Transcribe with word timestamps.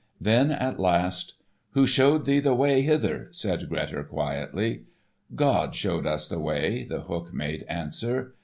Then 0.19 0.49
at 0.49 0.79
last: 0.79 1.35
"Who 1.73 1.85
showed 1.85 2.25
thee 2.25 2.39
the 2.39 2.55
way 2.55 2.81
hither?" 2.81 3.27
said 3.29 3.69
Grettir 3.69 4.03
quietly. 4.03 4.85
"God 5.35 5.75
showed 5.75 6.07
us 6.07 6.27
the 6.27 6.39
way," 6.39 6.81
The 6.81 7.01
Hook 7.01 7.31
made 7.31 7.61
answer. 7.69 8.33